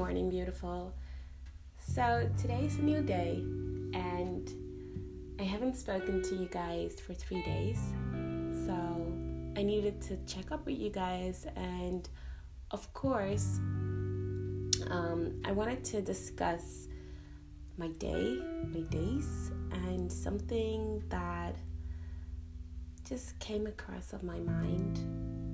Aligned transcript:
morning, 0.00 0.30
beautiful. 0.30 0.94
So, 1.76 2.26
today's 2.40 2.78
a 2.78 2.82
new 2.82 3.02
day, 3.02 3.44
and 3.92 4.50
I 5.38 5.42
haven't 5.42 5.76
spoken 5.76 6.22
to 6.22 6.36
you 6.36 6.46
guys 6.46 6.98
for 6.98 7.12
three 7.12 7.42
days. 7.42 7.78
So, 8.64 8.72
I 9.58 9.62
needed 9.62 10.00
to 10.08 10.16
check 10.24 10.52
up 10.52 10.64
with 10.64 10.78
you 10.78 10.88
guys, 10.88 11.46
and 11.54 12.08
of 12.70 12.90
course, 12.94 13.58
um, 14.88 15.38
I 15.44 15.52
wanted 15.52 15.84
to 15.92 16.00
discuss 16.00 16.88
my 17.76 17.88
day, 17.88 18.38
my 18.72 18.80
days, 18.88 19.50
and 19.84 20.10
something 20.10 21.02
that 21.10 21.56
just 23.06 23.38
came 23.38 23.66
across 23.66 24.14
of 24.14 24.22
my 24.22 24.38
mind, 24.38 24.96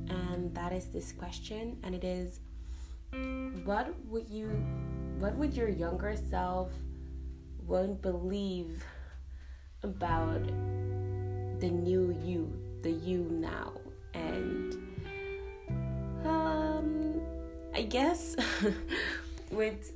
and 0.08 0.54
that 0.54 0.72
is 0.72 0.86
this 0.86 1.10
question, 1.10 1.78
and 1.82 1.96
it 1.96 2.04
is 2.04 2.38
what 3.64 3.94
would 4.06 4.28
you 4.28 4.48
what 5.18 5.34
would 5.36 5.54
your 5.54 5.68
younger 5.68 6.16
self 6.16 6.70
won't 7.66 8.00
believe 8.02 8.84
about 9.82 10.44
the 11.60 11.70
new 11.70 12.16
you 12.22 12.52
the 12.82 12.90
you 12.90 13.26
now? 13.30 13.72
And 14.14 14.74
um 16.26 17.20
i 17.74 17.82
guess 17.82 18.36
with 19.50 19.92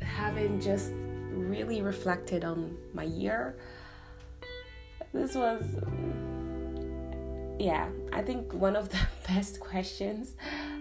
having 0.00 0.60
just 0.60 0.92
really 1.30 1.82
reflected 1.82 2.44
on 2.44 2.76
my 2.94 3.04
year 3.04 3.56
this 5.12 5.34
was 5.34 5.62
yeah 7.58 7.88
i 8.12 8.22
think 8.22 8.52
one 8.52 8.76
of 8.76 8.88
the 8.88 8.98
best 9.28 9.60
questions 9.60 10.34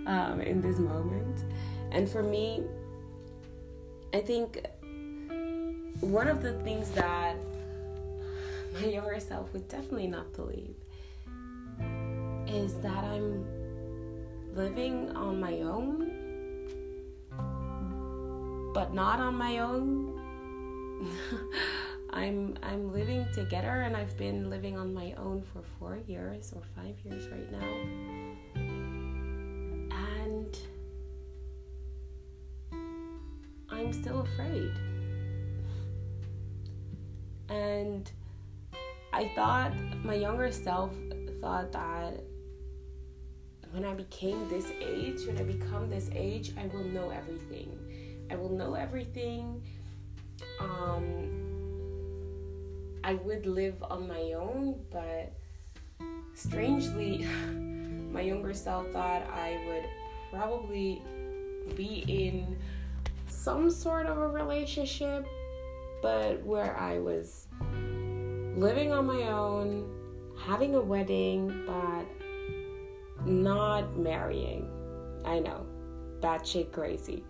um, 0.08 0.42
in 0.42 0.62
this 0.62 0.80
moment. 0.80 1.44
And 1.92 2.10
for 2.10 2.24
me, 2.24 2.64
I 4.14 4.22
think 4.22 4.66
one 6.00 6.28
of 6.28 6.42
the 6.42 6.54
things 6.64 6.90
that 6.92 7.36
my 8.74 8.86
younger 8.88 9.20
self 9.20 9.54
would 9.54 9.68
definitely 9.68 10.08
not 10.08 10.34
believe 10.34 10.76
is 12.48 12.76
that 12.76 13.04
I'm 13.04 13.46
living 14.56 15.16
on 15.16 15.40
my 15.40 15.62
own, 15.62 16.12
but 18.74 18.94
not 18.94 19.20
on 19.20 19.36
my 19.36 19.60
own. 19.60 20.14
I'm 22.10 22.58
I'm 22.64 22.92
living 22.94 23.28
together 23.34 23.82
and 23.82 23.96
I've 23.96 24.18
been 24.18 24.50
living 24.50 24.78
on 24.78 24.94
my 24.94 25.14
own 25.18 25.44
for 25.54 25.62
4 25.78 26.00
years 26.08 26.54
or 26.56 26.62
5 26.76 26.96
years 27.04 27.28
right 27.28 27.52
now. 27.52 28.27
I'm 33.88 33.94
still 33.94 34.20
afraid. 34.20 34.74
And 37.48 38.12
I 39.14 39.32
thought 39.34 39.72
my 40.04 40.14
younger 40.14 40.52
self 40.52 40.92
thought 41.40 41.72
that 41.72 42.22
when 43.72 43.86
I 43.86 43.94
became 43.94 44.50
this 44.50 44.66
age, 44.82 45.26
when 45.26 45.38
I 45.38 45.44
become 45.44 45.90
this 45.90 46.10
age, 46.14 46.52
I 46.58 46.68
will 46.68 46.84
know 46.84 47.12
everything. 47.12 47.80
I 48.30 48.36
will 48.36 48.50
know 48.50 48.74
everything. 48.74 49.64
Um, 50.60 51.32
I 53.06 53.14
would 53.14 53.46
live 53.46 53.82
on 53.90 54.06
my 54.06 54.34
own, 54.34 54.82
but 54.92 55.32
strangely, 56.34 57.26
my 58.12 58.20
younger 58.20 58.54
self 58.54 58.86
thought 58.92 59.22
I 59.32 59.64
would 59.66 60.38
probably 60.38 61.02
be 61.78 62.04
in 62.06 62.58
some 63.28 63.70
sort 63.70 64.06
of 64.06 64.18
a 64.18 64.28
relationship, 64.28 65.28
but 66.02 66.44
where 66.44 66.78
I 66.78 67.00
was 67.00 67.48
living 68.56 68.92
on 68.92 69.06
my 69.06 69.24
own, 69.24 69.90
having 70.38 70.76
a 70.76 70.82
wedding, 70.82 71.64
but 71.66 72.06
not 73.26 73.98
marrying. 73.98 74.70
I 75.26 75.40
know, 75.40 75.66
batshit 76.20 76.72
crazy. 76.72 77.24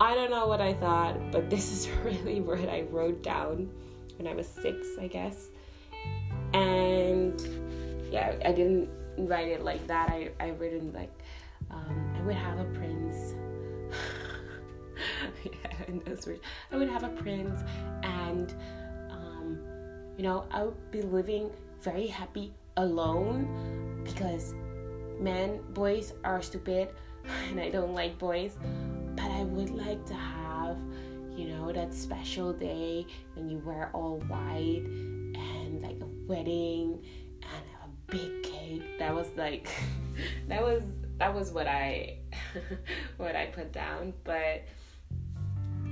I 0.00 0.14
don't 0.14 0.30
know 0.30 0.46
what 0.46 0.60
I 0.60 0.74
thought, 0.74 1.30
but 1.30 1.48
this 1.48 1.70
is 1.70 1.88
really 2.04 2.40
what 2.40 2.68
I 2.68 2.82
wrote 2.90 3.22
down 3.22 3.70
when 4.16 4.26
I 4.26 4.34
was 4.34 4.48
six, 4.48 4.88
I 5.00 5.06
guess. 5.06 5.48
And 6.52 7.40
yeah, 8.10 8.34
I 8.44 8.52
didn't 8.52 8.90
write 9.16 9.48
it 9.48 9.62
like 9.62 9.86
that. 9.86 10.10
I, 10.10 10.30
I 10.40 10.48
written 10.48 10.92
like 10.92 11.12
um, 11.70 12.14
I 12.16 12.22
would 12.22 12.34
have 12.34 12.58
a 12.58 12.64
prince 12.64 12.91
yeah, 15.44 15.72
in 15.88 16.02
those 16.04 16.26
words. 16.26 16.40
I 16.70 16.76
would 16.76 16.88
have 16.88 17.04
a 17.04 17.08
prince, 17.08 17.60
and 18.02 18.54
um, 19.10 19.58
you 20.16 20.24
know, 20.24 20.46
I 20.50 20.64
would 20.64 20.90
be 20.90 21.02
living 21.02 21.50
very 21.80 22.06
happy 22.06 22.52
alone 22.76 24.00
because 24.04 24.54
men, 25.20 25.60
boys 25.72 26.12
are 26.24 26.42
stupid, 26.42 26.90
and 27.50 27.60
I 27.60 27.70
don't 27.70 27.94
like 27.94 28.18
boys. 28.18 28.56
But 29.14 29.30
I 29.30 29.44
would 29.44 29.70
like 29.70 30.04
to 30.06 30.14
have, 30.14 30.78
you 31.36 31.48
know, 31.48 31.70
that 31.70 31.92
special 31.92 32.52
day 32.52 33.06
when 33.34 33.48
you 33.48 33.58
wear 33.58 33.90
all 33.92 34.18
white 34.20 34.84
and 34.86 35.82
like 35.82 36.00
a 36.00 36.06
wedding 36.26 37.04
and 37.42 37.64
a 37.84 38.10
big 38.10 38.42
cake. 38.42 38.98
That 38.98 39.14
was 39.14 39.28
like, 39.36 39.68
that 40.48 40.62
was 40.62 40.82
that 41.18 41.34
was 41.34 41.50
what 41.52 41.66
I 41.66 42.18
what 43.16 43.36
I 43.36 43.46
put 43.46 43.72
down, 43.72 44.14
but 44.24 44.62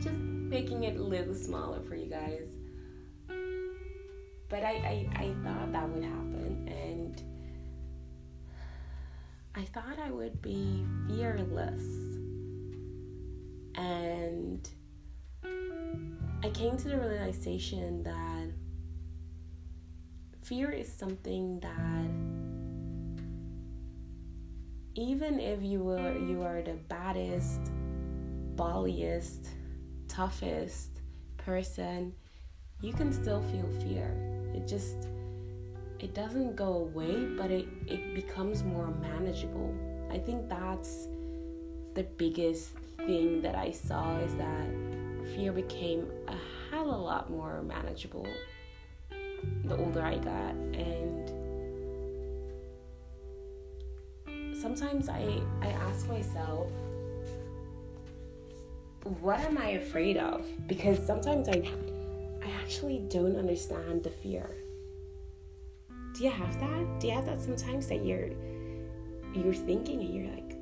just 0.02 0.18
making 0.18 0.84
it 0.84 0.96
a 0.96 1.02
little 1.02 1.34
smaller 1.34 1.80
for 1.80 1.94
you 1.94 2.08
guys. 2.08 2.46
But 4.48 4.64
I, 4.64 4.72
I, 4.72 5.08
I 5.14 5.34
thought 5.44 5.72
that 5.72 5.88
would 5.88 6.02
happen, 6.02 6.68
and 6.68 7.22
I 9.54 9.64
thought 9.64 9.98
I 10.04 10.10
would 10.10 10.42
be 10.42 10.84
fearless. 11.06 11.84
And 13.76 14.68
I 16.42 16.50
came 16.50 16.76
to 16.78 16.88
the 16.88 16.98
realization 16.98 18.02
that 18.02 18.48
fear 20.42 20.70
is 20.70 20.92
something 20.92 21.60
that 21.60 22.10
even 24.96 25.38
if 25.38 25.62
you 25.62 25.88
are 25.90 26.18
you 26.18 26.42
are 26.42 26.60
the 26.62 26.74
baddest, 26.88 27.70
balliest, 28.56 29.48
toughest 30.10 30.90
person, 31.38 32.12
you 32.80 32.92
can 32.92 33.12
still 33.12 33.42
feel 33.42 33.68
fear. 33.80 34.14
It 34.54 34.66
just 34.66 35.08
it 35.98 36.14
doesn't 36.14 36.56
go 36.56 36.72
away, 36.74 37.26
but 37.36 37.50
it, 37.50 37.66
it 37.86 38.14
becomes 38.14 38.62
more 38.62 38.88
manageable. 38.88 39.74
I 40.10 40.18
think 40.18 40.48
that's 40.48 41.06
the 41.94 42.04
biggest 42.16 42.70
thing 42.96 43.42
that 43.42 43.54
I 43.54 43.70
saw 43.70 44.16
is 44.18 44.34
that 44.36 44.66
fear 45.34 45.52
became 45.52 46.10
a 46.28 46.36
hell 46.70 46.90
of 46.90 46.98
a 46.98 47.02
lot 47.02 47.30
more 47.30 47.62
manageable 47.62 48.26
the 49.64 49.76
older 49.76 50.02
I 50.02 50.16
got 50.16 50.54
and 50.74 51.30
sometimes 54.60 55.08
I, 55.08 55.40
I 55.62 55.68
ask 55.68 56.08
myself 56.08 56.70
what 59.04 59.40
am 59.40 59.58
I 59.58 59.70
afraid 59.70 60.16
of? 60.16 60.46
Because 60.66 61.04
sometimes 61.04 61.48
I 61.48 61.68
I 62.44 62.50
actually 62.62 62.98
don't 63.08 63.36
understand 63.36 64.02
the 64.02 64.10
fear. 64.10 64.50
Do 66.14 66.24
you 66.24 66.30
have 66.30 66.58
that? 66.60 67.00
Do 67.00 67.06
you 67.06 67.14
have 67.14 67.26
that 67.26 67.40
sometimes 67.40 67.86
that 67.88 68.04
you're 68.04 68.30
you're 69.34 69.54
thinking 69.54 70.00
and 70.00 70.14
you're 70.14 70.32
like, 70.34 70.56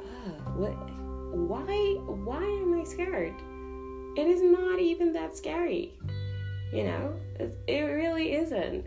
oh, 0.00 0.52
what 0.56 0.74
why 1.34 1.98
why 2.06 2.42
am 2.42 2.80
I 2.80 2.84
scared? 2.84 3.34
It 4.16 4.28
is 4.28 4.42
not 4.42 4.78
even 4.78 5.12
that 5.12 5.36
scary. 5.36 5.98
You 6.72 6.84
know? 6.84 7.14
It, 7.38 7.58
it 7.66 7.80
really 7.80 8.34
isn't. 8.34 8.86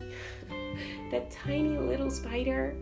that 1.10 1.30
tiny 1.30 1.78
little 1.78 2.10
spider 2.10 2.76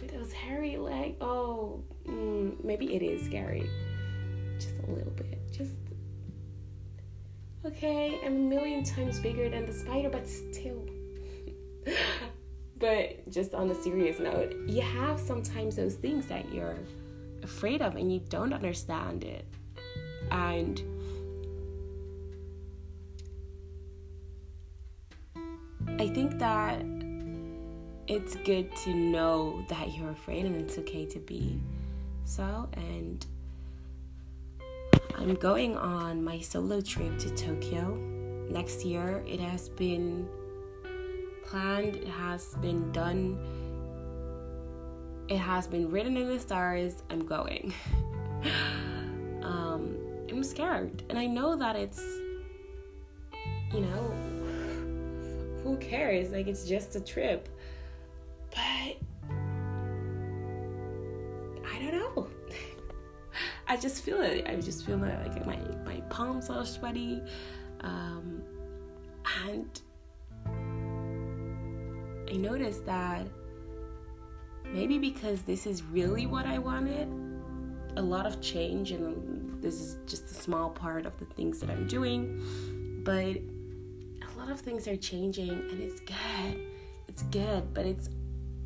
with 0.00 0.12
those 0.12 0.32
hairy 0.32 0.76
legs. 0.76 1.16
Oh, 1.20 1.84
mm, 2.06 2.64
maybe 2.64 2.94
it 2.94 3.02
is 3.02 3.24
scary. 3.24 3.68
Just 4.58 4.78
a 4.86 4.90
little 4.90 5.12
bit. 5.12 5.40
Just 5.52 5.72
okay, 7.64 8.18
I'm 8.24 8.34
a 8.34 8.38
million 8.38 8.84
times 8.84 9.20
bigger 9.20 9.48
than 9.48 9.66
the 9.66 9.72
spider, 9.72 10.10
but 10.10 10.28
still. 10.28 10.84
but 12.78 13.28
just 13.30 13.54
on 13.54 13.70
a 13.70 13.74
serious 13.74 14.18
note, 14.18 14.54
you 14.66 14.82
have 14.82 15.20
sometimes 15.20 15.76
those 15.76 15.94
things 15.94 16.26
that 16.26 16.52
you're 16.52 16.78
afraid 17.42 17.82
of 17.82 17.96
and 17.96 18.12
you 18.12 18.20
don't 18.28 18.52
understand 18.52 19.24
it. 19.24 19.44
And 20.30 20.82
I 25.98 26.08
think 26.08 26.38
that 26.38 26.82
it's 28.08 28.34
good 28.36 28.74
to 28.76 28.94
know 28.94 29.64
that 29.68 29.94
you're 29.94 30.10
afraid 30.10 30.44
and 30.44 30.56
it's 30.56 30.78
okay 30.78 31.06
to 31.06 31.18
be 31.20 31.60
so, 32.24 32.68
and 32.74 33.24
I'm 35.16 35.34
going 35.34 35.76
on 35.76 36.24
my 36.24 36.40
solo 36.40 36.80
trip 36.80 37.18
to 37.18 37.30
Tokyo 37.34 37.94
next 38.50 38.84
year. 38.84 39.22
It 39.26 39.40
has 39.40 39.68
been 39.68 40.28
planned, 41.44 41.96
it 41.96 42.08
has 42.08 42.54
been 42.56 42.90
done, 42.92 43.38
it 45.28 45.38
has 45.38 45.66
been 45.66 45.90
written 45.90 46.16
in 46.16 46.28
the 46.28 46.40
stars. 46.40 47.02
I'm 47.10 47.26
going. 47.26 47.72
um, 49.42 49.96
I'm 50.30 50.42
scared, 50.42 51.04
and 51.08 51.18
I 51.18 51.26
know 51.26 51.56
that 51.56 51.76
it's, 51.76 52.02
you 53.72 53.80
know, 53.80 54.14
who 55.62 55.76
cares? 55.76 56.32
Like, 56.32 56.46
it's 56.46 56.66
just 56.66 56.96
a 56.96 57.00
trip. 57.00 57.48
But 58.50 58.96
I 63.72 63.76
just 63.78 64.02
feel 64.02 64.20
it. 64.20 64.46
I 64.46 64.56
just 64.56 64.84
feel 64.84 64.98
my 64.98 65.16
like 65.22 65.46
my 65.46 65.58
my 65.86 66.00
palms 66.10 66.50
are 66.50 66.66
sweaty, 66.66 67.22
um, 67.80 68.42
and 69.46 69.80
I 72.30 72.36
noticed 72.36 72.84
that 72.84 73.26
maybe 74.66 74.98
because 74.98 75.40
this 75.40 75.66
is 75.66 75.82
really 75.84 76.26
what 76.26 76.44
I 76.44 76.58
wanted, 76.58 77.08
a 77.96 78.02
lot 78.02 78.26
of 78.26 78.42
change, 78.42 78.90
and 78.90 79.62
this 79.62 79.80
is 79.80 79.96
just 80.06 80.24
a 80.26 80.34
small 80.34 80.68
part 80.68 81.06
of 81.06 81.18
the 81.18 81.24
things 81.24 81.58
that 81.60 81.70
I'm 81.70 81.86
doing, 81.86 83.02
but 83.06 83.38
a 83.38 84.38
lot 84.38 84.50
of 84.50 84.60
things 84.60 84.86
are 84.86 84.96
changing, 84.98 85.48
and 85.48 85.80
it's 85.80 86.00
good. 86.00 86.60
It's 87.08 87.22
good, 87.22 87.72
but 87.72 87.86
it's 87.86 88.10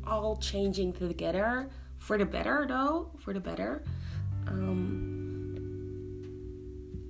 all 0.05 0.35
changing 0.35 0.91
together 0.91 1.69
for 1.97 2.17
the 2.17 2.25
better, 2.25 2.65
though, 2.67 3.11
for 3.19 3.31
the 3.31 3.39
better. 3.39 3.83
Um, 4.47 6.23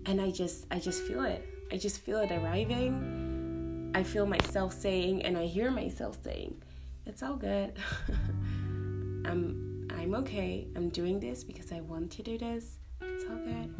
and 0.06 0.22
I 0.22 0.32
just, 0.32 0.66
I 0.72 0.80
just 0.80 1.04
feel 1.04 1.24
it. 1.24 1.48
I 1.72 1.78
just 1.78 2.00
feel 2.00 2.20
it 2.20 2.32
arriving. 2.32 3.92
I 3.94 4.04
feel 4.04 4.26
myself 4.26 4.74
saying, 4.74 5.24
and 5.24 5.38
I 5.38 5.46
hear 5.46 5.72
myself 5.72 6.18
saying, 6.24 6.62
"It's 7.06 7.24
all 7.24 7.36
good." 7.36 7.74
I'm 9.26 9.88
I'm 9.90 10.14
okay. 10.16 10.68
I'm 10.76 10.90
doing 10.90 11.20
this 11.20 11.44
because 11.44 11.72
I 11.72 11.82
want 11.82 12.12
to 12.12 12.24
do 12.24 12.38
this. 12.38 12.78
It's 13.02 13.26
all 13.30 13.38
good. 13.38 13.74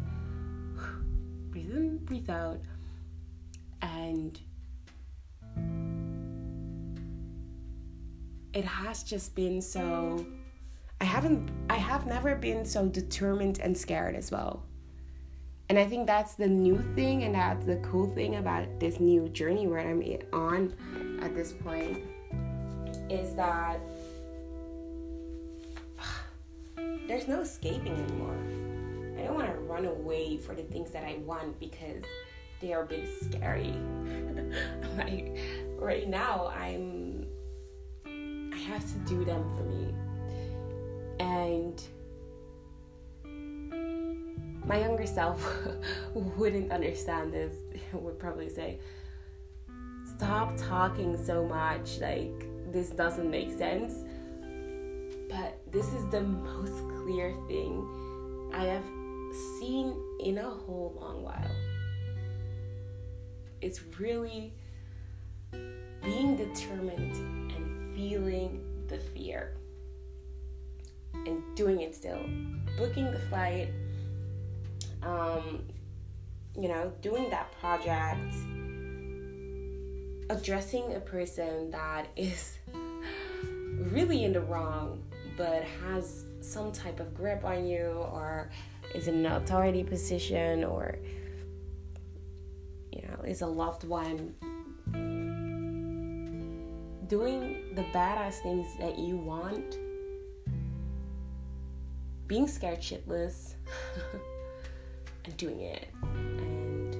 breathe 1.50 1.70
in, 1.74 1.98
breathe 1.98 2.28
out. 2.28 2.60
And 3.80 4.38
it 8.52 8.64
has 8.64 9.02
just 9.02 9.34
been 9.34 9.62
so 9.62 10.26
haven't 11.18 11.50
I 11.68 11.74
have 11.74 12.06
never 12.06 12.36
been 12.36 12.64
so 12.64 12.86
determined 12.86 13.58
and 13.58 13.76
scared 13.76 14.14
as 14.14 14.30
well. 14.30 14.62
And 15.68 15.76
I 15.76 15.84
think 15.84 16.06
that's 16.06 16.34
the 16.34 16.46
new 16.46 16.78
thing 16.94 17.24
and 17.24 17.34
that's 17.34 17.66
the 17.66 17.78
cool 17.78 18.06
thing 18.06 18.36
about 18.36 18.78
this 18.78 19.00
new 19.00 19.28
journey 19.30 19.66
where 19.66 19.80
I'm 19.80 20.00
on 20.32 21.18
at 21.20 21.34
this 21.34 21.52
point 21.52 22.04
is 23.10 23.34
that 23.34 23.80
there's 27.08 27.26
no 27.26 27.40
escaping 27.40 27.94
anymore. 27.94 28.38
I 29.18 29.26
don't 29.26 29.34
want 29.34 29.48
to 29.52 29.58
run 29.62 29.86
away 29.86 30.36
for 30.36 30.54
the 30.54 30.62
things 30.62 30.92
that 30.92 31.02
I 31.02 31.18
want 31.26 31.58
because 31.58 32.04
they 32.60 32.72
are 32.72 32.84
a 32.84 32.86
bit 32.86 33.08
scary. 33.22 33.74
like 34.96 35.36
right 35.80 36.08
now, 36.08 36.52
I'm 36.56 37.26
I 38.06 38.56
have 38.68 38.84
to 38.92 38.98
do 39.00 39.24
them 39.24 39.42
for 39.56 39.64
me. 39.64 39.92
My 44.68 44.78
younger 44.80 45.06
self 45.06 45.42
wouldn't 46.14 46.70
understand 46.70 47.32
this. 47.32 47.54
Would 47.92 48.18
probably 48.18 48.50
say, 48.50 48.78
"Stop 50.16 50.56
talking 50.56 51.16
so 51.16 51.44
much. 51.46 51.98
Like 51.98 52.46
this 52.70 52.90
doesn't 52.90 53.30
make 53.30 53.56
sense." 53.56 53.94
But 55.30 55.58
this 55.70 55.86
is 55.94 56.08
the 56.10 56.20
most 56.20 56.78
clear 57.02 57.34
thing 57.48 58.50
I 58.54 58.64
have 58.64 58.84
seen 59.58 59.94
in 60.20 60.38
a 60.38 60.50
whole 60.50 60.96
long 61.00 61.22
while. 61.22 61.50
It's 63.60 63.80
really 63.98 64.52
being 66.02 66.36
determined 66.36 67.14
and 67.54 67.94
feeling 67.94 68.64
the 68.88 68.98
fear 68.98 69.56
and 71.26 71.42
doing 71.54 71.80
it 71.80 71.94
still. 71.94 72.20
Booking 72.78 73.10
the 73.10 73.18
flight, 73.28 73.68
um, 75.02 75.62
you 76.56 76.68
know, 76.68 76.92
doing 77.00 77.30
that 77.30 77.52
project, 77.60 78.34
addressing 80.30 80.94
a 80.94 81.00
person 81.00 81.70
that 81.70 82.08
is 82.16 82.58
really 83.92 84.24
in 84.24 84.32
the 84.32 84.40
wrong 84.40 85.02
but 85.38 85.62
has 85.84 86.24
some 86.40 86.72
type 86.72 86.98
of 87.00 87.14
grip 87.14 87.44
on 87.44 87.64
you 87.64 87.86
or 88.12 88.50
is 88.94 89.06
in 89.06 89.24
an 89.24 89.32
authority 89.32 89.84
position 89.84 90.64
or 90.64 90.98
you 92.92 93.02
know 93.02 93.24
is 93.24 93.40
a 93.40 93.46
loved 93.46 93.84
one 93.84 94.34
doing 97.06 97.74
the 97.74 97.82
badass 97.94 98.42
things 98.42 98.66
that 98.78 98.98
you 98.98 99.16
want 99.16 99.78
being 102.26 102.46
scared 102.46 102.80
shitless 102.80 103.54
doing 105.36 105.60
it 105.60 105.88
and 106.02 106.94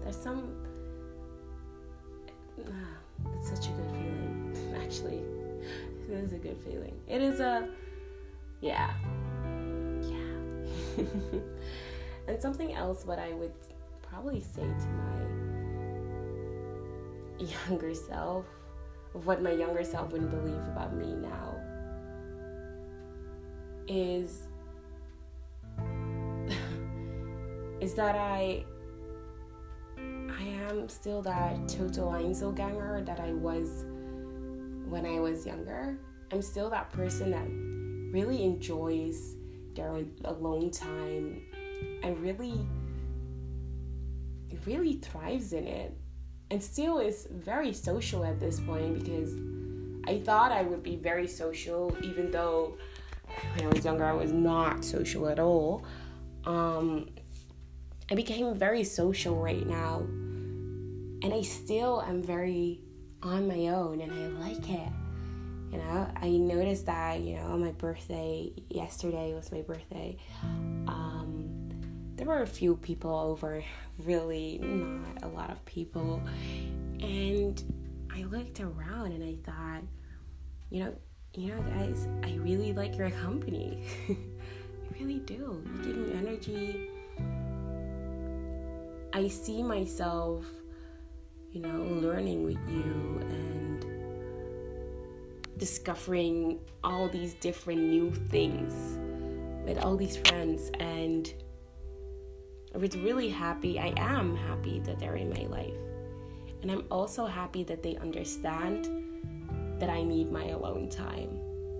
there's 0.02 0.16
some 0.16 0.64
it's 3.36 3.48
such 3.48 3.66
a 3.68 3.70
good 3.70 3.90
feeling. 3.90 4.76
Actually, 4.84 5.22
it 6.08 6.24
is 6.24 6.32
a 6.32 6.38
good 6.38 6.56
feeling. 6.58 6.94
It 7.08 7.22
is 7.22 7.40
a, 7.40 7.68
yeah, 8.60 8.92
yeah. 10.02 11.04
and 12.28 12.40
something 12.40 12.74
else, 12.74 13.04
what 13.04 13.18
I 13.18 13.32
would 13.32 13.52
probably 14.02 14.40
say 14.40 14.62
to 14.62 14.86
my 17.38 17.44
younger 17.68 17.94
self, 17.94 18.44
what 19.14 19.42
my 19.42 19.52
younger 19.52 19.84
self 19.84 20.12
wouldn't 20.12 20.30
believe 20.30 20.62
about 20.68 20.94
me 20.94 21.14
now, 21.14 21.56
is 23.86 24.48
is 27.80 27.94
that 27.94 28.16
I 28.16 28.64
I 29.96 30.42
am 30.68 30.88
still 30.88 31.22
that 31.22 31.68
total 31.68 32.10
Einzelganger 32.10 33.06
that 33.06 33.20
I 33.20 33.32
was 33.32 33.84
when 34.88 35.06
I 35.06 35.20
was 35.20 35.46
younger. 35.46 35.96
I'm 36.32 36.42
still 36.42 36.68
that 36.70 36.92
person 36.92 37.30
that 37.30 37.46
really 38.12 38.42
enjoys 38.42 39.36
their 39.74 40.04
alone 40.24 40.70
time 40.70 41.42
and 42.02 42.18
really 42.20 42.66
really 44.66 44.94
thrives 44.94 45.52
in 45.52 45.66
it 45.66 45.96
and 46.50 46.62
still 46.62 46.98
is 46.98 47.26
very 47.30 47.72
social 47.72 48.24
at 48.24 48.38
this 48.38 48.60
point 48.60 49.02
because 49.02 49.34
I 50.06 50.20
thought 50.20 50.52
I 50.52 50.62
would 50.62 50.82
be 50.82 50.96
very 50.96 51.26
social 51.26 51.96
even 52.02 52.30
though 52.30 52.76
when 53.54 53.66
I 53.66 53.74
was 53.74 53.84
younger 53.84 54.04
I 54.04 54.12
was 54.12 54.32
not 54.32 54.84
social 54.84 55.28
at 55.28 55.38
all. 55.38 55.84
Um, 56.44 57.08
I 58.10 58.14
became 58.14 58.54
very 58.54 58.84
social 58.84 59.36
right 59.36 59.66
now 59.66 60.00
and 61.24 61.32
I 61.32 61.40
still 61.40 62.02
am 62.02 62.22
very 62.22 62.80
on 63.22 63.48
my 63.48 63.68
own 63.68 64.00
and 64.02 64.12
I 64.12 64.46
like 64.46 64.68
it. 64.68 64.92
You 65.72 65.78
know, 65.78 66.08
I 66.14 66.28
noticed 66.28 66.86
that, 66.86 67.20
you 67.20 67.36
know, 67.36 67.46
on 67.46 67.60
my 67.60 67.72
birthday, 67.72 68.52
yesterday 68.68 69.34
was 69.34 69.50
my 69.50 69.62
birthday, 69.62 70.16
um, 70.86 71.63
there 72.16 72.26
were 72.26 72.42
a 72.42 72.46
few 72.46 72.76
people 72.76 73.14
over, 73.14 73.62
really 74.04 74.58
not 74.62 75.22
a 75.22 75.28
lot 75.28 75.50
of 75.50 75.64
people. 75.64 76.22
And 77.00 77.62
I 78.12 78.22
looked 78.24 78.60
around 78.60 79.12
and 79.12 79.24
I 79.24 79.36
thought, 79.44 79.82
you 80.70 80.84
know, 80.84 80.94
you 81.34 81.48
know, 81.48 81.60
guys, 81.62 82.06
I 82.22 82.36
really 82.36 82.72
like 82.72 82.96
your 82.96 83.10
company. 83.10 83.84
I 84.08 84.16
really 84.98 85.18
do. 85.20 85.62
You 85.66 85.82
give 85.82 85.96
me 85.96 86.12
energy. 86.12 86.90
I 89.12 89.28
see 89.28 89.62
myself 89.62 90.44
you 91.54 91.60
know, 91.60 91.84
learning 92.02 92.42
with 92.44 92.58
you 92.68 93.20
and 93.30 93.86
discovering 95.56 96.58
all 96.82 97.08
these 97.08 97.34
different 97.34 97.80
new 97.80 98.10
things 98.10 98.98
with 99.64 99.78
all 99.78 99.96
these 99.96 100.16
friends 100.16 100.72
and 100.80 101.32
I 102.74 102.78
was 102.78 102.96
really 102.96 103.28
happy. 103.28 103.78
I 103.78 103.94
am 103.96 104.34
happy 104.34 104.80
that 104.80 104.98
they're 104.98 105.14
in 105.14 105.30
my 105.30 105.46
life. 105.46 105.76
And 106.62 106.72
I'm 106.72 106.84
also 106.90 107.24
happy 107.24 107.62
that 107.64 107.82
they 107.82 107.96
understand 107.96 108.88
that 109.78 109.88
I 109.88 110.02
need 110.02 110.32
my 110.32 110.48
alone 110.48 110.88
time. 110.88 111.38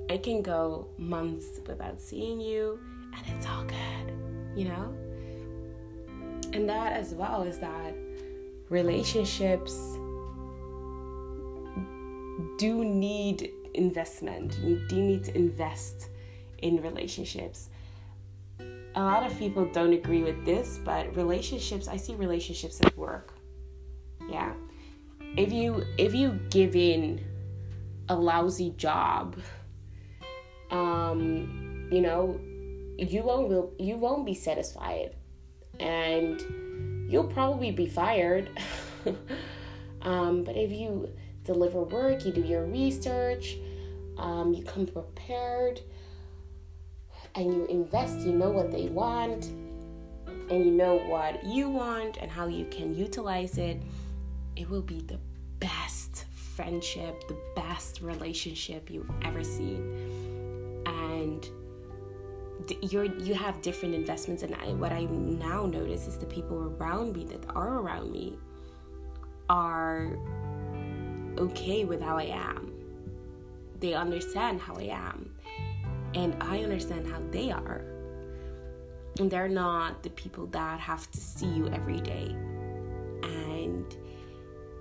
I 0.08 0.18
can 0.18 0.42
go 0.42 0.86
months 0.96 1.60
without 1.66 2.00
seeing 2.00 2.40
you, 2.40 2.78
and 3.16 3.36
it's 3.36 3.46
all 3.46 3.64
good, 3.64 4.12
you 4.54 4.66
know? 4.66 4.94
And 6.52 6.68
that 6.68 6.92
as 6.92 7.14
well 7.14 7.42
is 7.42 7.58
that 7.58 7.94
relationships 8.68 9.74
do 12.58 12.84
need 12.84 13.50
investment. 13.74 14.58
You 14.62 14.86
do 14.88 14.96
need 14.96 15.24
to 15.24 15.36
invest 15.36 16.10
in 16.58 16.80
relationships. 16.82 17.70
A 18.96 19.02
lot 19.02 19.26
of 19.26 19.36
people 19.38 19.64
don't 19.66 19.92
agree 19.92 20.22
with 20.22 20.44
this, 20.44 20.78
but 20.84 21.16
relationships, 21.16 21.88
I 21.88 21.96
see 21.96 22.14
relationships 22.14 22.80
at 22.80 22.96
work. 22.96 23.34
Yeah. 24.28 24.52
If 25.36 25.52
you 25.52 25.84
if 25.98 26.14
you 26.14 26.38
give 26.50 26.76
in 26.76 27.24
a 28.08 28.14
lousy 28.14 28.70
job, 28.76 29.36
um, 30.70 31.88
you 31.90 32.00
know, 32.00 32.38
you 32.98 33.22
won't 33.22 33.80
you 33.80 33.96
won't 33.96 34.24
be 34.24 34.34
satisfied 34.34 35.16
and 35.80 37.10
you'll 37.10 37.32
probably 37.32 37.70
be 37.70 37.86
fired. 37.86 38.48
um, 40.02 40.44
but 40.44 40.56
if 40.56 40.70
you 40.70 41.08
deliver 41.44 41.82
work, 41.82 42.24
you 42.24 42.32
do 42.32 42.42
your 42.42 42.64
research, 42.64 43.56
um, 44.18 44.54
you 44.54 44.62
come 44.64 44.86
prepared, 44.86 45.80
and 47.34 47.52
you 47.52 47.66
invest, 47.66 48.20
you 48.20 48.32
know 48.32 48.50
what 48.50 48.70
they 48.70 48.86
want, 48.88 49.46
and 50.50 50.64
you 50.64 50.70
know 50.70 50.96
what 50.96 51.42
you 51.44 51.68
want 51.68 52.18
and 52.18 52.30
how 52.30 52.46
you 52.46 52.66
can 52.66 52.94
utilize 52.94 53.58
it, 53.58 53.82
it 54.56 54.68
will 54.68 54.82
be 54.82 55.00
the 55.00 55.18
best 55.58 56.26
friendship, 56.54 57.26
the 57.28 57.36
best 57.56 58.00
relationship 58.00 58.90
you've 58.90 59.10
ever 59.22 59.42
seen. 59.42 60.82
And 60.86 61.48
you're 62.82 63.04
you 63.04 63.34
have 63.34 63.60
different 63.62 63.94
investments 63.94 64.42
and 64.42 64.54
I, 64.54 64.72
what 64.72 64.92
i 64.92 65.04
now 65.04 65.66
notice 65.66 66.06
is 66.06 66.16
the 66.16 66.26
people 66.26 66.74
around 66.78 67.14
me 67.14 67.24
that 67.24 67.44
are 67.54 67.78
around 67.78 68.10
me 68.10 68.38
are 69.50 70.16
okay 71.38 71.84
with 71.84 72.00
how 72.00 72.16
i 72.16 72.24
am 72.24 72.72
they 73.80 73.92
understand 73.92 74.60
how 74.60 74.76
i 74.76 74.84
am 74.84 75.30
and 76.14 76.36
i 76.40 76.62
understand 76.62 77.06
how 77.06 77.20
they 77.30 77.50
are 77.50 77.84
and 79.18 79.30
they're 79.30 79.48
not 79.48 80.02
the 80.02 80.10
people 80.10 80.46
that 80.46 80.80
have 80.80 81.10
to 81.10 81.18
see 81.18 81.46
you 81.46 81.68
every 81.68 82.00
day 82.00 82.34
and 83.22 83.96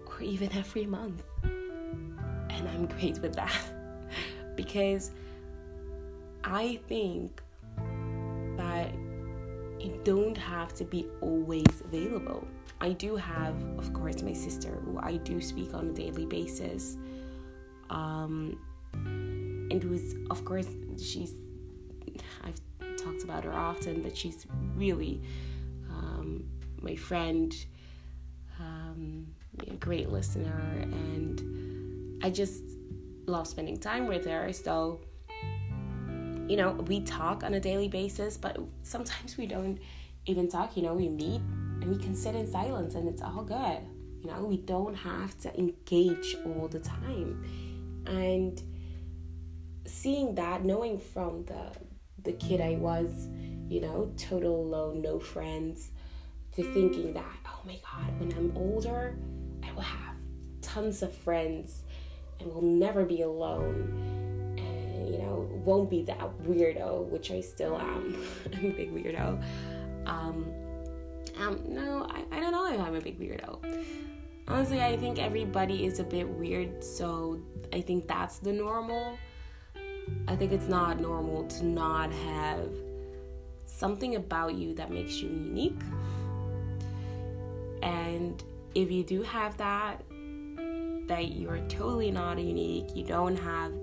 or 0.07 0.21
even 0.21 0.51
every 0.57 0.85
month 0.85 1.23
and 1.43 2.67
i'm 2.69 2.85
great 2.97 3.19
with 3.19 3.35
that 3.35 3.61
because 4.55 5.11
i 6.43 6.79
think 6.87 7.41
that 8.57 8.93
you 9.83 9.99
don't 10.03 10.37
have 10.37 10.73
to 10.75 10.85
be 10.85 11.07
always 11.21 11.65
available. 11.83 12.47
I 12.79 12.93
do 12.93 13.15
have, 13.15 13.55
of 13.77 13.91
course, 13.93 14.21
my 14.21 14.33
sister 14.33 14.69
who 14.85 14.97
I 14.99 15.17
do 15.17 15.41
speak 15.41 15.73
on 15.73 15.89
a 15.89 15.93
daily 15.93 16.25
basis. 16.25 16.97
Um, 17.89 18.59
and 19.73 19.81
who's, 19.81 20.13
of 20.29 20.45
course, 20.45 20.67
she's, 21.01 21.33
I've 22.43 22.61
talked 22.95 23.23
about 23.23 23.43
her 23.43 23.53
often, 23.53 24.03
but 24.03 24.15
she's 24.15 24.45
really 24.75 25.19
um, 25.89 26.45
my 26.79 26.95
friend, 26.95 27.51
um, 28.59 29.25
a 29.67 29.73
great 29.73 30.09
listener, 30.09 30.61
and 30.79 32.23
I 32.23 32.29
just 32.29 32.61
love 33.25 33.47
spending 33.47 33.77
time 33.77 34.05
with 34.05 34.25
her. 34.27 34.53
So, 34.53 35.01
you 36.47 36.55
know, 36.55 36.73
we 36.73 37.01
talk 37.01 37.43
on 37.43 37.55
a 37.55 37.59
daily 37.59 37.87
basis, 37.87 38.37
but 38.37 38.59
sometimes 38.83 39.37
we 39.37 39.47
don't 39.47 39.79
even 40.27 40.47
talk. 40.49 40.77
You 40.77 40.83
know, 40.83 40.93
we 40.93 41.09
meet 41.09 41.41
and 41.81 41.85
we 41.89 41.97
can 41.97 42.13
sit 42.13 42.35
in 42.35 42.45
silence 42.45 42.93
and 42.93 43.09
it's 43.09 43.23
all 43.23 43.43
good. 43.43 43.79
You 44.21 44.29
know, 44.29 44.43
we 44.43 44.57
don't 44.57 44.93
have 44.93 45.35
to 45.39 45.57
engage 45.57 46.37
all 46.45 46.67
the 46.67 46.79
time. 46.79 47.43
And 48.05 48.61
seeing 49.85 50.35
that, 50.35 50.63
knowing 50.63 50.99
from 50.99 51.45
the 51.45 51.71
the 52.23 52.33
kid 52.33 52.61
I 52.61 52.75
was, 52.75 53.27
you 53.67 53.81
know, 53.81 54.11
total 54.17 54.61
alone, 54.61 55.01
no 55.01 55.19
friends, 55.19 55.91
to 56.55 56.63
thinking 56.63 57.13
that, 57.13 57.35
oh 57.45 57.59
my 57.65 57.77
God, 57.83 58.19
when 58.19 58.31
I'm 58.33 58.53
older, 58.55 59.15
I 59.61 59.71
will 59.73 59.81
have 59.81 60.15
tons 60.61 61.03
of 61.03 61.13
friends 61.13 61.81
and 62.39 62.53
will 62.53 62.61
never 62.61 63.05
be 63.05 63.21
alone 63.21 64.55
And 64.57 65.09
you 65.09 65.17
know, 65.17 65.49
won't 65.65 65.89
be 65.89 66.03
that 66.03 66.41
weirdo, 66.43 67.05
which 67.09 67.31
I 67.31 67.41
still 67.41 67.77
am. 67.77 68.23
I'm 68.53 68.65
a 68.65 68.69
big 68.69 68.93
weirdo. 68.93 69.43
Um, 70.05 70.45
um, 71.39 71.61
no, 71.67 72.07
I, 72.09 72.23
I 72.35 72.39
don't 72.39 72.51
know 72.51 72.71
if 72.71 72.79
I'm 72.79 72.95
a 72.95 73.01
big 73.01 73.19
weirdo. 73.19 73.85
Honestly, 74.47 74.81
I 74.81 74.97
think 74.97 75.19
everybody 75.19 75.85
is 75.85 75.99
a 75.99 76.03
bit 76.03 76.27
weird, 76.27 76.83
so 76.83 77.41
I 77.71 77.81
think 77.81 78.07
that's 78.07 78.39
the 78.39 78.51
normal. 78.51 79.17
I 80.27 80.35
think 80.35 80.51
it's 80.51 80.67
not 80.67 80.99
normal 80.99 81.45
to 81.45 81.65
not 81.65 82.11
have 82.11 82.69
something 83.65 84.15
about 84.15 84.55
you 84.55 84.73
that 84.75 84.91
makes 84.91 85.21
you 85.21 85.29
unique. 85.29 85.81
And 87.81 88.41
if 88.75 88.89
you 88.91 89.03
do 89.03 89.21
have 89.23 89.57
that, 89.57 90.03
that 91.07 91.31
you're 91.31 91.59
totally 91.67 92.11
not 92.11 92.39
unique, 92.39 92.95
you 92.95 93.03
don't 93.03 93.35
have, 93.35 93.73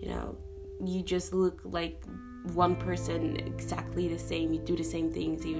you 0.00 0.08
know, 0.08 0.36
you 0.84 1.02
just 1.02 1.32
look 1.32 1.60
like 1.64 2.02
one 2.54 2.76
person 2.76 3.36
exactly 3.36 4.08
the 4.08 4.18
same 4.18 4.52
you 4.52 4.60
do 4.60 4.76
the 4.76 4.84
same 4.84 5.10
things 5.10 5.44
you 5.44 5.56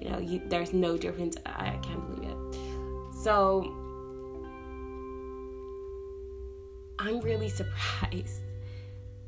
you 0.00 0.08
know 0.08 0.18
you, 0.18 0.40
there's 0.46 0.72
no 0.72 0.96
difference 0.96 1.36
i 1.44 1.78
can't 1.82 2.14
believe 2.14 2.30
it 2.30 3.14
so 3.22 3.62
i'm 6.98 7.20
really 7.20 7.48
surprised 7.60 8.40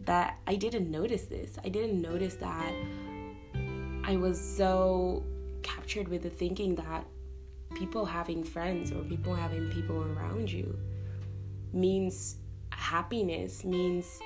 that 0.06 0.38
i 0.46 0.54
didn't 0.54 0.90
notice 0.90 1.24
this 1.24 1.58
i 1.64 1.68
didn't 1.68 2.00
notice 2.00 2.34
that 2.34 2.72
i 4.04 4.16
was 4.16 4.40
so 4.40 5.22
captured 5.62 6.08
with 6.08 6.22
the 6.22 6.30
thinking 6.30 6.74
that 6.74 7.06
people 7.74 8.04
having 8.04 8.44
friends 8.44 8.92
or 8.92 9.02
people 9.04 9.34
having 9.34 9.68
people 9.70 10.02
around 10.02 10.50
you 10.50 10.78
means 11.72 12.36
happiness 12.70 13.64
means 13.64 14.20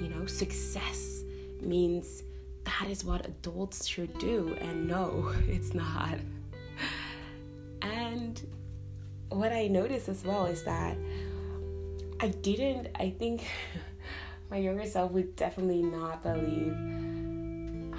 you 0.00 0.08
know, 0.08 0.26
success 0.26 1.22
means 1.60 2.22
that 2.64 2.88
is 2.88 3.04
what 3.04 3.26
adults 3.26 3.86
should 3.86 4.16
do. 4.18 4.56
And 4.60 4.86
no, 4.86 5.32
it's 5.48 5.74
not. 5.74 6.18
And 7.82 8.40
what 9.28 9.52
I 9.52 9.66
noticed 9.66 10.08
as 10.08 10.24
well 10.24 10.46
is 10.46 10.64
that 10.64 10.96
I 12.20 12.28
didn't, 12.28 12.88
I 12.98 13.10
think 13.10 13.44
my 14.50 14.56
younger 14.56 14.86
self 14.86 15.12
would 15.12 15.36
definitely 15.36 15.82
not 15.82 16.22
believe 16.22 16.74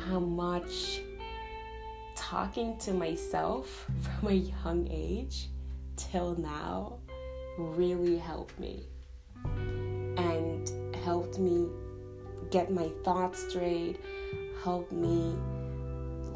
how 0.07 0.19
much 0.19 1.01
talking 2.15 2.77
to 2.77 2.93
myself 2.93 3.87
from 4.19 4.29
a 4.29 4.33
young 4.33 4.87
age 4.89 5.47
till 5.95 6.35
now 6.35 6.97
really 7.57 8.17
helped 8.17 8.57
me 8.59 8.87
and 9.45 10.95
helped 11.03 11.39
me 11.39 11.67
get 12.49 12.71
my 12.71 12.89
thoughts 13.03 13.47
straight, 13.49 13.99
helped 14.63 14.91
me 14.91 15.35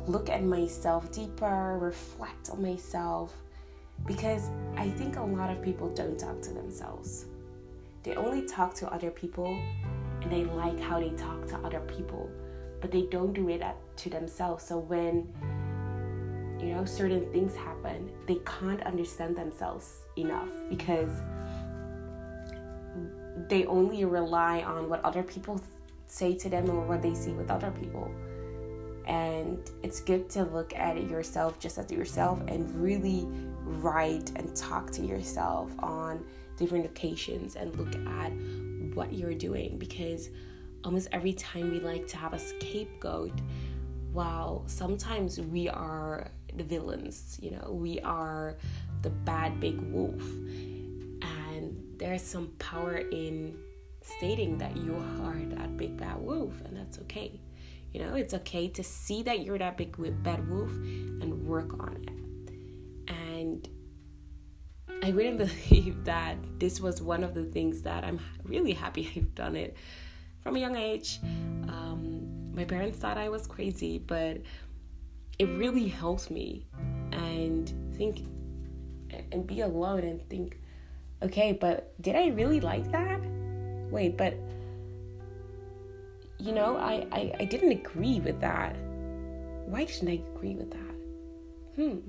look 0.05 0.29
at 0.29 0.43
myself 0.43 1.11
deeper, 1.11 1.77
reflect 1.79 2.49
on 2.49 2.61
myself. 2.61 3.33
Because 4.05 4.49
I 4.75 4.89
think 4.89 5.15
a 5.15 5.23
lot 5.23 5.49
of 5.49 5.61
people 5.61 5.89
don't 5.89 6.19
talk 6.19 6.41
to 6.41 6.53
themselves. 6.53 7.25
They 8.03 8.15
only 8.15 8.45
talk 8.45 8.73
to 8.75 8.91
other 8.91 9.11
people 9.11 9.57
and 10.23 10.31
they 10.31 10.45
like 10.45 10.79
how 10.79 10.99
they 10.99 11.09
talk 11.11 11.45
to 11.49 11.57
other 11.57 11.81
people, 11.81 12.29
but 12.81 12.91
they 12.91 13.03
don't 13.03 13.33
do 13.33 13.49
it 13.49 13.61
at, 13.61 13.77
to 13.97 14.09
themselves. 14.09 14.63
So 14.63 14.79
when 14.79 15.27
you 16.59 16.73
know 16.73 16.85
certain 16.85 17.31
things 17.31 17.55
happen, 17.55 18.09
they 18.25 18.39
can't 18.45 18.81
understand 18.83 19.35
themselves 19.35 20.05
enough 20.17 20.49
because 20.69 21.11
they 23.49 23.65
only 23.65 24.05
rely 24.05 24.61
on 24.61 24.89
what 24.89 25.03
other 25.03 25.23
people 25.23 25.61
say 26.07 26.33
to 26.35 26.49
them 26.49 26.69
or 26.69 26.85
what 26.85 27.01
they 27.01 27.13
see 27.13 27.31
with 27.31 27.51
other 27.51 27.71
people. 27.71 28.09
And 29.05 29.59
it's 29.81 29.99
good 29.99 30.29
to 30.31 30.43
look 30.43 30.73
at 30.73 31.09
yourself 31.09 31.59
just 31.59 31.77
as 31.77 31.91
yourself 31.91 32.39
and 32.47 32.73
really 32.81 33.27
write 33.65 34.31
and 34.37 34.55
talk 34.55 34.91
to 34.91 35.01
yourself 35.01 35.71
on 35.79 36.23
different 36.57 36.85
occasions 36.85 37.55
and 37.55 37.75
look 37.75 37.93
at 38.07 38.31
what 38.95 39.13
you're 39.13 39.33
doing 39.33 39.77
because 39.77 40.29
almost 40.83 41.07
every 41.11 41.33
time 41.33 41.71
we 41.71 41.79
like 41.79 42.07
to 42.07 42.17
have 42.17 42.33
a 42.33 42.39
scapegoat 42.39 43.39
while 44.11 44.63
sometimes 44.67 45.39
we 45.39 45.67
are 45.67 46.27
the 46.55 46.63
villains, 46.63 47.37
you 47.41 47.51
know, 47.51 47.71
we 47.71 47.99
are 48.01 48.57
the 49.01 49.09
bad 49.09 49.59
big 49.59 49.79
wolf. 49.81 50.21
And 50.21 51.75
there's 51.97 52.21
some 52.21 52.49
power 52.59 52.97
in 52.97 53.57
stating 54.01 54.57
that 54.59 54.75
you 54.77 54.95
are 55.23 55.39
that 55.55 55.77
big 55.77 55.97
bad 55.97 56.19
wolf, 56.21 56.53
and 56.65 56.77
that's 56.77 56.99
okay. 56.99 57.39
You 57.93 58.05
know, 58.05 58.15
it's 58.15 58.33
okay 58.33 58.67
to 58.69 58.83
see 58.83 59.23
that 59.23 59.43
you're 59.43 59.57
that 59.57 59.77
big 59.77 59.95
bad 60.23 60.47
wolf 60.49 60.71
and 60.71 61.45
work 61.45 61.73
on 61.79 61.97
it. 62.01 63.11
And 63.11 63.67
I 65.03 65.11
wouldn't 65.11 65.37
believe 65.69 66.05
that 66.05 66.37
this 66.59 66.79
was 66.79 67.01
one 67.01 67.23
of 67.23 67.33
the 67.33 67.43
things 67.43 67.81
that 67.81 68.05
I'm 68.05 68.19
really 68.43 68.71
happy 68.71 69.11
I've 69.15 69.35
done 69.35 69.55
it 69.55 69.75
from 70.41 70.55
a 70.55 70.59
young 70.59 70.77
age. 70.77 71.19
Um, 71.67 72.53
my 72.55 72.63
parents 72.63 72.97
thought 72.97 73.17
I 73.17 73.29
was 73.29 73.45
crazy, 73.45 73.99
but 73.99 74.37
it 75.39 75.45
really 75.45 75.87
helped 75.87 76.31
me 76.31 76.65
and 77.11 77.71
think 77.97 78.25
and 79.31 79.45
be 79.45 79.61
alone 79.61 79.99
and 79.99 80.27
think, 80.29 80.59
okay, 81.21 81.51
but 81.51 81.93
did 82.01 82.15
I 82.15 82.27
really 82.27 82.59
like 82.59 82.89
that? 82.91 83.19
Wait, 83.91 84.17
but 84.17 84.35
you 86.39 86.51
know, 86.51 86.77
I, 86.77 87.07
I, 87.11 87.33
I 87.41 87.45
didn't 87.45 87.71
agree 87.71 88.19
with 88.19 88.39
that. 88.41 88.75
Why 89.65 89.85
didn't 89.85 90.09
I 90.09 90.21
agree 90.35 90.55
with 90.55 90.71
that? 90.71 90.95
Hmm. 91.75 91.99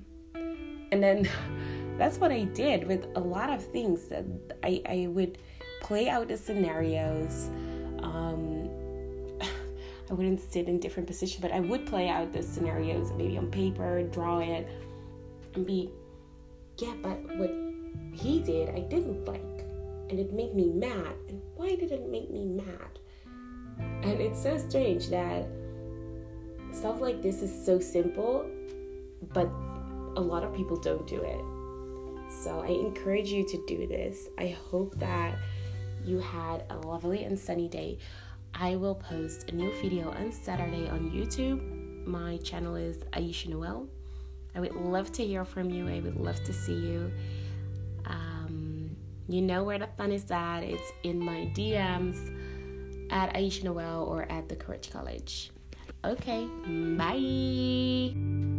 And 0.92 1.02
then 1.02 1.28
that's 1.98 2.18
what 2.18 2.32
I 2.32 2.44
did 2.44 2.86
with 2.86 3.06
a 3.14 3.20
lot 3.20 3.50
of 3.50 3.64
things 3.64 4.06
that 4.06 4.24
I, 4.62 4.82
I 4.88 5.06
would 5.08 5.38
play 5.80 6.08
out 6.08 6.28
the 6.28 6.36
scenarios. 6.36 7.50
Um, 8.02 8.68
I 10.10 10.14
wouldn't 10.14 10.40
sit 10.40 10.68
in 10.68 10.80
different 10.80 11.06
positions, 11.06 11.40
but 11.40 11.52
I 11.52 11.60
would 11.60 11.86
play 11.86 12.08
out 12.08 12.32
the 12.32 12.42
scenarios 12.42 13.12
maybe 13.12 13.38
on 13.38 13.50
paper, 13.50 14.02
draw 14.02 14.40
it, 14.40 14.68
and 15.54 15.66
be, 15.66 15.90
yeah, 16.78 16.94
but 17.02 17.18
what 17.36 17.50
he 18.12 18.40
did, 18.40 18.70
I 18.70 18.80
didn't 18.80 19.24
like. 19.24 19.40
And 20.10 20.18
it 20.18 20.32
made 20.32 20.54
me 20.54 20.68
mad. 20.68 21.14
And 21.28 21.40
why 21.54 21.76
did 21.76 21.92
it 21.92 22.08
make 22.08 22.30
me 22.30 22.44
mad? 22.44 22.98
And 23.78 24.20
it's 24.20 24.42
so 24.42 24.58
strange 24.58 25.08
that 25.08 25.46
stuff 26.72 27.00
like 27.00 27.22
this 27.22 27.40
is 27.42 27.64
so 27.64 27.78
simple, 27.78 28.48
but 29.32 29.48
a 30.16 30.20
lot 30.20 30.44
of 30.44 30.54
people 30.54 30.76
don't 30.76 31.06
do 31.06 31.20
it. 31.22 31.63
So 32.28 32.61
I 32.61 32.69
encourage 32.69 33.31
you 33.31 33.47
to 33.47 33.66
do 33.66 33.87
this. 33.87 34.28
I 34.38 34.57
hope 34.71 34.95
that 34.99 35.37
you 36.04 36.19
had 36.19 36.64
a 36.71 36.76
lovely 36.76 37.25
and 37.25 37.38
sunny 37.38 37.69
day. 37.69 37.99
I 38.54 38.76
will 38.76 38.95
post 38.95 39.50
a 39.50 39.54
new 39.54 39.73
video 39.81 40.11
on 40.11 40.31
Saturday 40.31 40.88
on 40.88 41.11
YouTube. 41.11 42.07
My 42.07 42.37
channel 42.38 42.76
is 42.76 42.99
Ayesha 43.12 43.49
Noëlle. 43.49 43.88
I 44.54 44.61
would 44.61 44.75
love 44.75 45.11
to 45.12 45.25
hear 45.25 45.45
from 45.45 45.71
you. 45.71 45.88
I 45.88 46.00
would 46.00 46.16
love 46.16 46.43
to 46.45 46.52
see 46.52 46.75
you. 46.75 47.11
Um, 48.07 48.97
you 49.28 49.43
know 49.43 49.64
where 49.64 49.78
the 49.78 49.88
fun 49.97 50.12
is 50.12 50.31
at. 50.31 50.61
It's 50.61 50.93
in 51.02 51.19
my 51.19 51.50
DMs 51.54 52.33
at 53.11 53.35
Ayesha 53.35 53.64
Noëlle 53.64 54.07
or 54.07 54.31
at 54.31 54.49
the 54.49 54.57
Courage 54.57 54.90
College. 54.90 55.50
Okay, 56.04 56.47
bye. 56.99 58.53